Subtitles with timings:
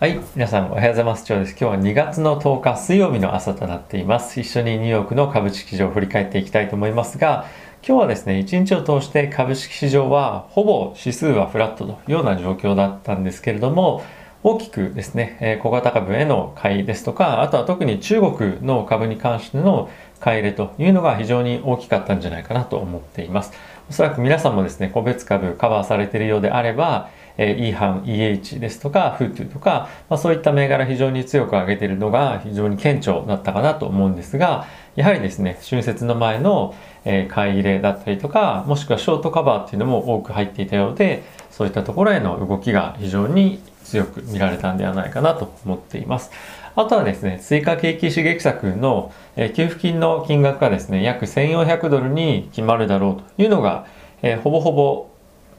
[0.00, 1.26] はい、皆さんおはようございます。
[1.26, 1.50] 長です。
[1.50, 4.40] 今日は2月の10日水曜日の朝となっています。
[4.40, 7.44] 一緒にニューヨークの株式市場を振り返っていきたいと思いますが、
[7.86, 14.02] 今日はですね、一日を通して株式市場はほぼ指数はフラットというような状況だったんですけれども、
[14.42, 23.52] 大きくですね、小型株への買いですとか、あとは特に中国の株に関しての買い入れというのが非常に大きかったんじゃないかなと思っています。
[23.90, 34.66] おそらく皆さんもですね、個別株カバーされているようであれば、えー、E 班 EH ですとか FUTU とか、まあ、そういった銘柄非常に強く上げているのが非常に顕著だったかなと思うんですが
[34.96, 36.74] やはりですね春節の前の、
[37.04, 46.30] えー買い入れだったりとかもしくはショートカバーっていうのも多く入っていたようでそういったところへの動きが非常に強く見られたんではないかなと思っています。
[46.76, 53.86] あとはですね、追加景気刺激策の、えー給付金の金額がですね、約1400ドルに決まるだろうというのが、
[54.22, 55.09] えーほぼほぼ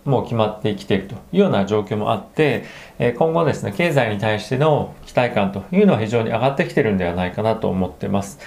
[0.05, 2.65] もう決まってきているというような状況もあって、
[2.99, 8.39] え今後ですね、経済に対しての期待感というのは非常に上がってきてるんではないかなと思ってます。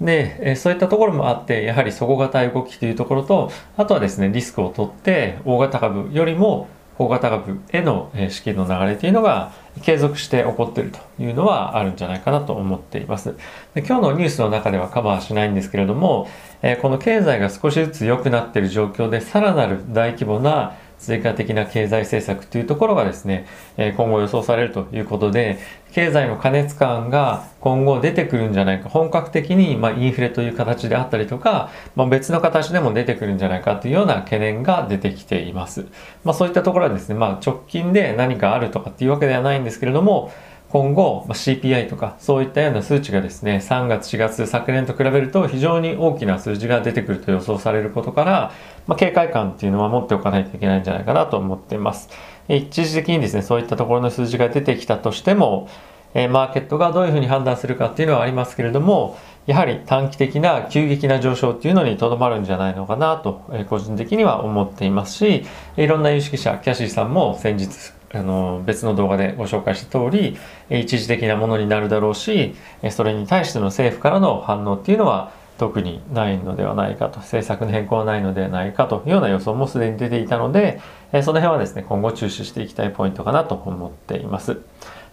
[0.00, 13.34] で、そういったところもあって、やはり底堅い動きというところと、あとはですね、リスクを取って、大型株よりも小型株への資金の流れというのが継続して起こっているというのはあるんじゃないかなと思っています。
[13.74, 16.28] で今日のニュースの中ではカバーしないんですけれども、
[16.62, 25.58] えこの経済が少しずつ良くなっている状況で、さらなる大規模な追加的な経済政策というところがですね、え今後予想されるということで、
[25.92, 35.86] 経済の過熱感が今後出てくるんじゃないか、本格的にまインフレという形であったりとか、まあ、別の形でも出てくるんじゃないかというような懸念が出てきています。
[36.24, 40.32] まあ、そういったところはですね、まあ、直近で何かあるとかっていうわけではないんですけれども、
[40.72, 48.52] 今後、ま CPI とかそういったような数値がですね、3月、4月、昨年と比べると非常に大きな数字が出てくると予想されることから、
[48.86, 52.08] まあ、警戒感っていうのは持っておかないといけないんじゃないかなと思っています。
[52.48, 55.68] 一時的にですね、そういったところの数字が出てきたとしても、
[56.14, 65.44] えマーケットがどういうふうに判断するかっていうのはありますけれども、やはり短期的な急激な上昇っていうのにとどまるんじゃないのかなと、え個人的には思っていますし、
[65.76, 70.36] いろんな有識者、キャシーさんも先日、あの別の動画でご紹介した通り、
[70.70, 72.54] 一時的なものになるだろうし、
[72.90, 80.80] それに対しての政府からの反応っていうのは特にないのではないかと、政策の変更はないのではないかというような予想もすでに出ていたので、
[81.22, 84.58] その辺はですね、今後注視していきたいポイントかなと思っています。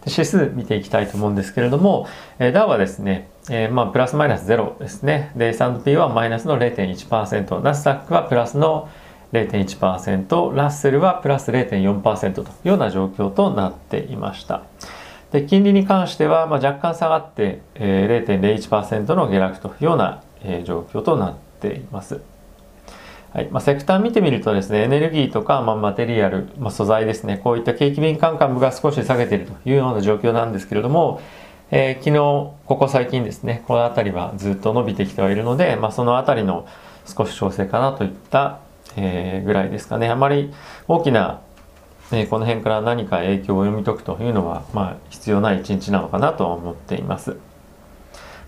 [0.07, 2.07] 指数見ていきたいと思うんですけれども、
[2.39, 5.31] ダウはですね、えーまあ、プラスマイナスゼロですね。
[5.35, 8.89] で、S&P はマイナスの0.1%、ナスダックはプラスの
[9.33, 14.63] 0.1%、ラッセルはプラス0.4%というような状況となっていました。
[15.31, 22.21] で、金利に関しては、まあ、若干下がって、えー0.01%の下落というような、えー状況となっています。
[23.31, 31.21] はいまあ、セクター見てみるとですね、エネルギーとか、まあ、マテリアル、まあ、素材ですね、こういった景気敏感株が少し下げているというような状況なんですけれども、
[31.69, 32.15] えー昨日、
[32.65, 36.65] ここ最近ですね、この辺りはずっと伸びてきてはいるので、まあ、その辺りの
[37.05, 38.61] 少し調整かなといった、
[38.95, 40.09] えーぐらいですかね。
[40.09, 40.53] あまり
[40.87, 41.41] 大きな、
[42.11, 47.37] えーこの辺から何か影響を読み解くというのは、まあ、必要ない一日なのかなと思っています。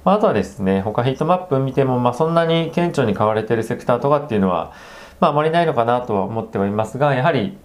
[0.04, 4.74] まあ、あとはですね、他ヒートマップ見ても、まあ、そんなに顕著に買われているセクターとかっていうのは、
[5.20, 7.58] まあ、あまりないのかなとは思ってはいますが、やはり、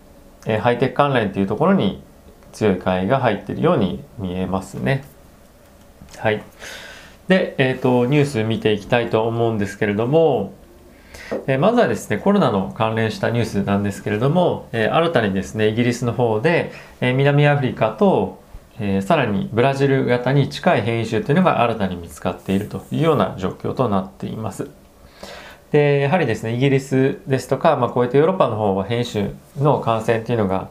[0.47, 2.03] えーハイテク関連というところに
[2.53, 5.05] 強い買いが入っているように見えますね。
[6.19, 6.43] はい。
[7.29, 10.53] で、えっ、と、ニュース見ていきたいと思うんですけれども、
[11.47, 18.41] えまずはですね、コロナの関連したニュースなんですけれども、え新たにですね、イギリスの方で、え南アフリカと、
[18.79, 24.69] えさらにブラジル型に近い変異種というのが新たに見つかっているというような状況となっています。
[25.73, 30.71] でやはりですねイギリスですとか、まあ、こういったヨーロッパの方は変異種の感染というのが、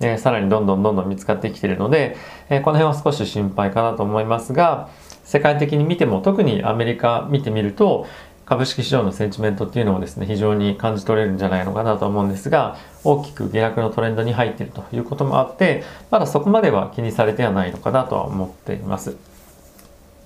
[0.00, 2.16] えーさらにどんどんどんどん見つかってきているので、
[2.48, 4.88] えーこの辺は少し心配かなと思いますが
[5.24, 8.06] 世界的に見ても特にアメリカ見てみると
[8.48, 19.18] 株式市場のセンチメントっていうのもですね非常に感じ取れるんじゃないのかなと思うんですが大きく下落のトレンドに入っているということもあってまだそこまでは気にされてはないのかなとは思っています。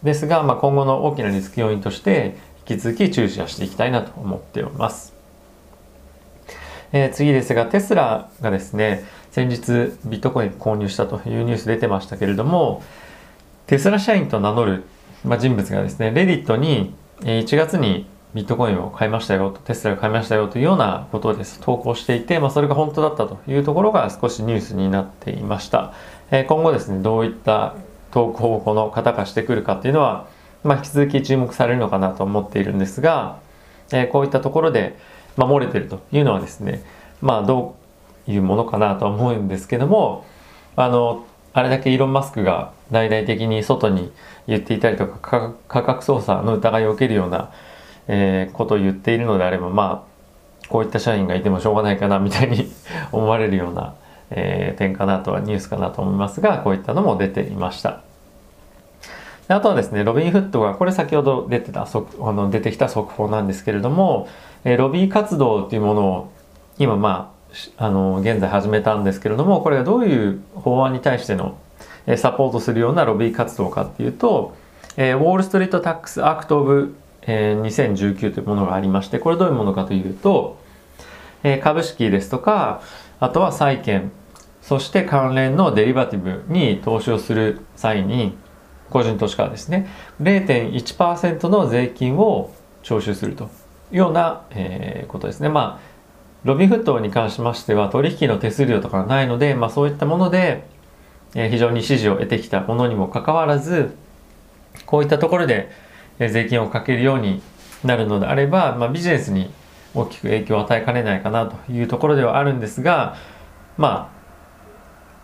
[0.05, 2.37] ですが、まあ、今後の大きなリスク要因として
[2.69, 5.15] 引き続き注視はしていきたいなと思っております。
[6.93, 12.85] えー次ですがテスラがですね先日ビットコイン購入したというニュース出てましたけれども
[13.67, 14.85] テスラ社員と名乗る、
[15.25, 21.61] まあ、人物がですねレディットに1月にビットコインを買いましたよとテスラが買いましたよというようなことをです。
[21.61, 25.93] 投稿していて、まあ、それが本当だったというところが少しニュースになっていました、
[26.31, 27.75] え今後ですねどういった
[28.11, 30.29] 投稿をこの方がしてくるかっていうのは、
[30.65, 33.39] まあ、引き続き注目されるのかなと思っているんですが、
[33.93, 34.97] えこういったところで、
[35.37, 36.83] まあ、漏れてるというのはですね
[37.21, 37.77] まあど
[38.27, 40.25] ういうものかなとは思うんですけども
[40.77, 44.11] あのあれだけイーロン・マスクが大々的に外に
[44.47, 47.53] 言っていたりとか価格操作の疑いを受けるような、
[48.15, 52.71] えー、ことを言っているのであればまあこういった社員がいてもしょうがないかなみたいに
[53.11, 53.95] 思われるような、
[54.31, 58.01] えー、点かなとはニュースかなと思いますがこういったのも出ていました。
[59.49, 64.29] あとはですね、ロビンフッドが、これ先ほど出てた、あの出てきた速報なんですけれども、
[64.65, 66.33] えロビー活動というものを
[66.79, 67.33] 今ま
[67.77, 71.57] あ、あの、現在始めたんですけれども、これがどういう法案に対しての
[72.17, 74.55] サポートするようなロビー活動かっていうと、
[74.97, 76.95] え Wall Street Tax Act of、
[77.27, 80.59] え2019というものがありまして、これどういうものかというと、
[81.45, 82.83] え株式ですとか、
[83.21, 84.13] あとは債券、
[84.63, 88.37] そして関連のデリバティブに投資をする際に、
[88.91, 89.89] 個人投資家はですね、
[90.21, 92.53] 0.1%の税金を
[92.83, 93.45] 徴収すると
[93.91, 95.49] いうような、えー、ことですね。
[95.49, 95.93] まあ、
[96.45, 100.65] ロビンフットに関しましては取引の手数料とかないので、まあ、そういったもので、
[101.35, 103.97] えー、非常に支持を得てきたものにもかかわらず、
[104.87, 105.71] こういったところで、
[106.29, 107.43] 税金をかけるように
[107.85, 109.53] なるのであれば、まあ、ビジネスに
[109.95, 113.17] 大きく影響を与えかねないかなというところではあるんですが、
[113.77, 114.11] ま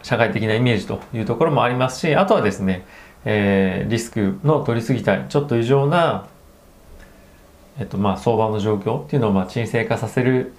[0.01, 2.85] あ、社会的なイメージというところもありますし、あとはですね、
[3.25, 6.27] えー、リスクの取りすぎたいちょっと異常な、
[7.79, 10.53] えっとまあ、相場の状況っていうのをまあ沈静化させる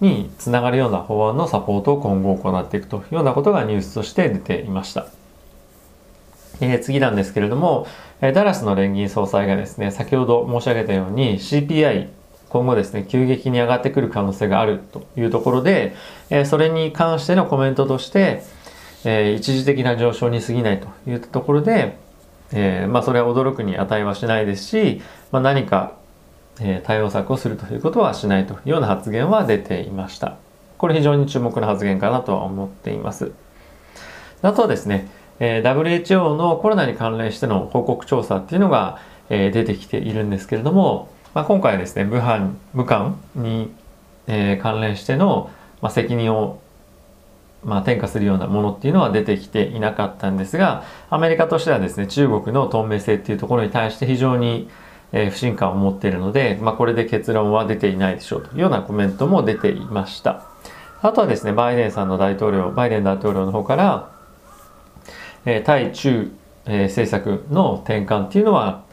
[0.00, 5.06] につながるような法案のサポートを今後行っていくというようなことがニュースとして出ていました。
[6.60, 7.86] えー、次なんですけれども、
[8.20, 12.08] えダラスの連銀総裁がですね、先ほど申し上げたように CPI
[12.48, 15.96] 今後ですね、急激に上がってくる可能性があるというところで、
[16.30, 18.42] えそれに関してのコメントとして、
[19.04, 21.98] えー、一時的な上昇に過ぎないといったところで、
[22.52, 25.02] えー、まあ、それは驚くに値はしないですし、
[25.32, 25.96] まあ、何か、
[26.60, 30.36] え、対応策をするということはしないというような発言は出ていました。
[30.78, 33.32] これ非常に注目の発言かなとは思っています。
[34.42, 35.08] あとはですね、
[35.40, 38.98] え WHO のコロナに関連しての報告調査っていうのが、
[39.30, 43.72] え出てきているんですけれども、まあ、今回ですね、武漢、武漢に、
[44.60, 45.50] 関連しての、
[45.80, 46.60] まあ、責任を
[47.64, 54.68] まあ、転嫁するようなものっていうのは出てきていなかったんですがアメリカとしてはですね中国の透明性っていうところに対して非常に、
[55.12, 60.46] えー、不信感を持っているので、まあ、これで結論は出ていないでしょうというようなコメントも出ていました。
[61.02, 64.10] あとはですねバイデンさんの大統領バイデン大統領の方から、
[65.44, 66.32] えー、対中、
[66.66, 68.84] えー、政策の転換っていうのは、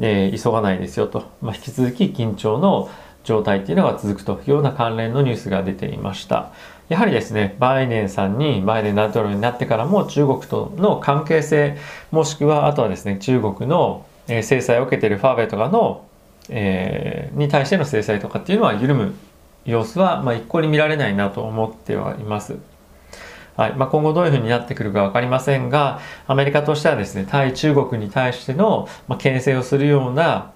[0.00, 2.90] えー、急がないですよと、まあ、引き続き緊張の
[3.24, 6.52] 状態っていうのが続くというような関連のニュースが出ていました。
[6.88, 11.76] やはりですね、バイデンさんに、バイデン大統領になってからも中国との関係性、
[12.10, 16.04] もしくはあとはですね、中国の制裁を受けているファーウェイとかの、
[16.48, 19.14] えー、に対しての制裁とかっていうのは緩む
[19.64, 22.56] 様子は、まあ、一向に見られないなと思ってはいます。
[23.60, 30.52] はいまあ、今後どういうふうになってくるか分かりませんが、アメリカとしてはですね、対中国に対しての、まあ、牽制をするような、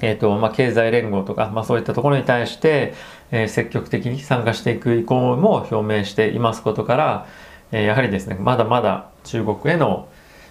[0.00, 2.94] えーとまあ、経済連合とか、まあ、そういったところに対して、
[3.32, 7.26] えー、積極的に参加していく意向も表明していますことから、
[7.70, 10.08] えー、やはりですねまだまだ中国への、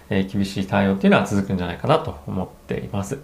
[0.08, 3.18] えー、厳しい対応っていうのは続くんじゃないかなと思っています。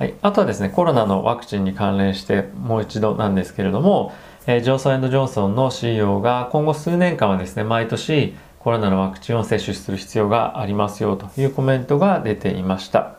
[0.00, 4.12] はい、あとはですねコロナのワクチンに関連してもう一度なんですけれども、
[4.46, 13.16] えー、ジョンソンジョンソンの CEO が今後数年間はですね毎年コロナのワクチンを接種する必要がありますよというコメントが出ていました。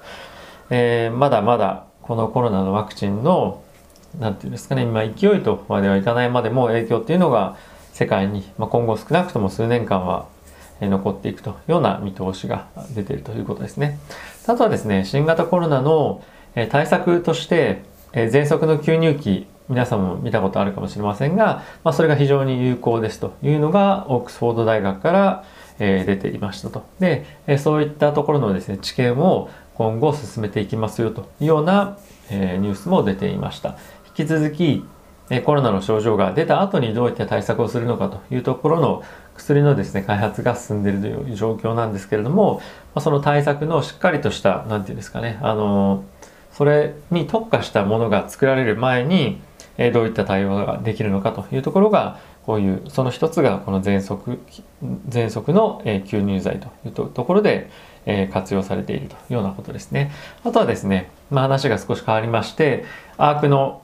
[0.70, 3.62] えー、まだまだこのコロナのワクチンの
[4.20, 7.56] 何て言うんですかね今勢いとまではいかないまでも影響っていうのが
[7.94, 10.28] 世界に、まあ、今後少なくとも数年間は
[10.80, 14.00] 残っていくというような見通しが出ているということですね。
[14.48, 16.24] あとはですね、新型コロナの
[16.70, 25.44] 対策として、喘息の吸入器、皆さんも見たことあるかもしれませんが、まあ、それが非常に有効ですというのが、オックスフォード大学から
[25.80, 26.84] え出ていましたと。
[27.00, 31.98] で、えそういったところのですね、知見を今後進めていきますよというような
[32.30, 33.76] えニュースも出ていました。
[34.18, 34.86] 引き続き
[35.46, 39.04] コロナの症状が出た後にどういった対策をするのかというところの
[39.36, 42.62] 薬のですね開発が進んでいるという状況なんですけれども
[42.94, 46.04] まあその対策のしっかりとした何て言うんですかねあの
[46.52, 49.40] それに特化したものが作られる前に
[49.88, 54.40] えどういった対応ができるのかというところがこういうその一つがこの喘息
[55.10, 57.70] 喘息のえ吸入剤というところで
[58.06, 60.12] え活用されているというようなことですね。
[60.44, 62.86] あとはですね、まあ、話が少し変わりまして
[63.18, 63.82] アークの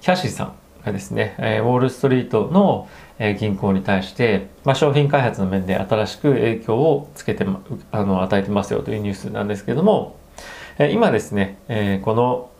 [0.00, 0.54] キャシーさん
[0.84, 2.88] がですね、えウォールストリートの、
[3.18, 7.44] え銀行に対して、まあ、商品開発の面で新しく影響をつけて、
[7.92, 10.16] あの、与えてますよというニュースなんですけども、
[10.78, 12.50] え今ですね、えこの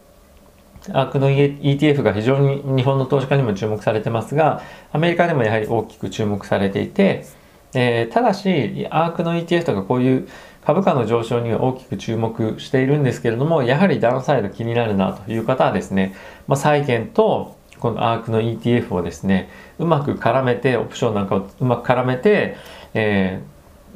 [0.89, 7.27] アークの ETF が非常に日本の投資家にも注目されてますが、アメリカでもやはり大きく注目されていて、
[7.75, 10.29] えー、ただし、アークの ETF とかこういう
[10.65, 16.15] 株価の上昇には大きく注目しているんですけれども、やはりダウンサイド気になるなという方はですね、
[16.47, 22.57] まあ、債券とこのアークの ETF をですね、うまく絡めて、オプションなんかをうまく絡めて、
[22.95, 23.43] え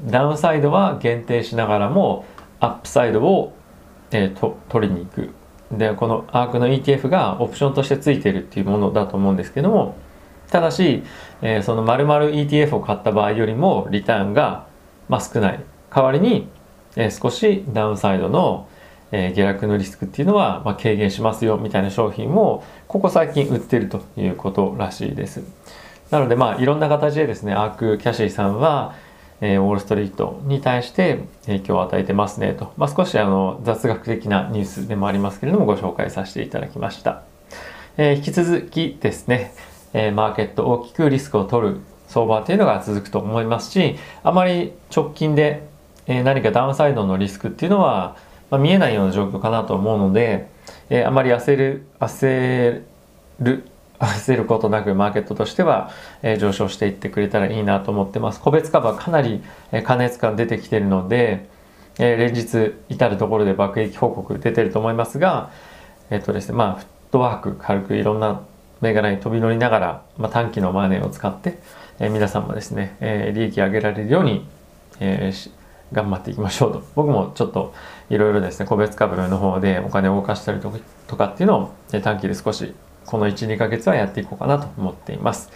[0.07, 2.25] ー、ダウンサイドは限定しながらも、
[2.61, 3.53] アップサイドを、
[4.11, 5.31] えー、と取りに行く。
[5.73, 9.97] で、このアークの ETF がオプションとしてついてるっていうものだと思うんですけども、
[10.51, 11.03] ただし、
[11.43, 14.67] えー、その丸々 ETF を買った場合よりもリターンが、
[15.09, 15.61] まあ、少ない。
[15.95, 16.49] 代わりに、
[16.97, 18.69] えー、少しダウンサイドの、
[19.11, 25.43] えー、下落のリスクっていうのは、まあ、軽減しますよみたいな商品をここ最近売ってるということらしいです。
[26.11, 28.95] なのでまあいろんな形でですねアークキャシーさんは、
[29.47, 37.25] えー、ウォールストリートに対して影響を与えてますねと、まあ、少しあの雑学的なニュースでもありますけれどもご紹介させていただきました。
[37.99, 39.53] えー、引き続きですね、
[39.93, 45.67] えー、マーケット大きくリスクを取る相場というのが続くと思いますし、あまり直近で、
[46.07, 48.17] え、何かダウンサイドのリスクっていうのは、
[48.51, 50.49] まあ、見えないような状況かなと思うので、
[50.89, 52.83] え、あまり焦る、焦
[53.41, 55.91] る、焦ることなくマーケットとしては、
[56.23, 58.41] え、上昇していってくれたらいいなと思ってます。
[58.41, 61.49] 個別株はかなり、えー、過熱感出てきてるので、
[61.99, 65.51] え、連日至る所で爆撃報告出てると思いますが、
[66.11, 68.43] えっ、とですね、まあ、フットワーク軽くいろんな
[68.81, 71.59] 銘柄に飛び乗りながら、まあ、短期のマネーを使って、
[72.01, 74.47] え、皆さんもですね、え、利益上げられるように、
[74.99, 75.51] えー、
[75.93, 76.83] 頑張っていきましょうと。
[76.97, 77.73] 僕もちょっと
[78.11, 82.75] いろいろですね、個別株の方でお金を動かしたりとかっていうのを、え短期で少し
[83.07, 85.51] この1、2ヶ月はやっていこうかなと思っています。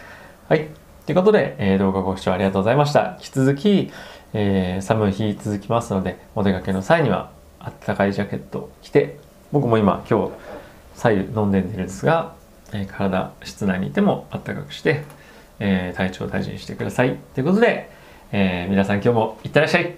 [0.48, 0.68] はい。
[1.06, 3.16] ということで、えー、動画ご視聴ありがとうございました。
[3.18, 3.90] 引き続き、
[4.34, 9.18] えー、寒い日続きますので、お出かけの際には、あったかいジャケットを着て、
[9.52, 10.32] 僕も今、今日、
[10.94, 12.34] 左右飲んでるんですが、
[12.72, 15.02] えー、体室内にいてもあったかくして、
[15.60, 17.90] え、体調を大事にしてくださいということで、
[18.32, 19.96] え、皆さん今日もいってらっしゃい